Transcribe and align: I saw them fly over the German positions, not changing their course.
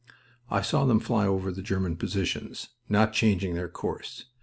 I 0.49 0.61
saw 0.63 0.85
them 0.85 0.99
fly 0.99 1.27
over 1.27 1.51
the 1.51 1.61
German 1.61 1.95
positions, 1.95 2.69
not 2.89 3.13
changing 3.13 3.53
their 3.53 3.69
course. 3.69 4.25